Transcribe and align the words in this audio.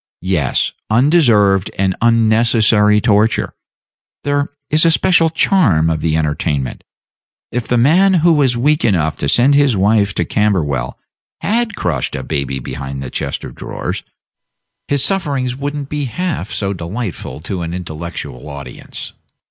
Yes, 0.23 0.71
undeserved 0.89 1.69
and 1.77 1.95
unnecessary 2.01 2.99
torture 2.99 3.53
there 4.23 4.49
is 4.71 4.81
the 4.81 4.89
special 4.89 5.29
charm 5.29 5.91
of 5.91 6.01
the 6.01 6.17
entertainment. 6.17 6.83
If 7.51 7.67
the 7.67 7.77
man 7.77 8.15
who 8.15 8.33
was 8.33 8.57
weak 8.57 8.83
enough 8.83 9.15
to 9.17 9.29
send 9.29 9.53
his 9.53 9.77
wife 9.77 10.15
to 10.15 10.25
Camberwell 10.25 10.97
had 11.41 11.75
crushed 11.75 12.15
a 12.15 12.23
baby 12.23 12.57
behind 12.57 13.03
a 13.03 13.11
chest 13.11 13.43
of 13.43 13.53
drawers, 13.53 14.01
his 14.87 15.03
sufferings 15.03 15.55
would 15.55 15.75
n't 15.75 15.87
be 15.89 16.05
half 16.05 16.51
so 16.51 16.73
delightful 16.73 17.39
to 17.41 17.61
an 17.61 17.71
intellectual 17.71 18.49
audience. 18.49 19.13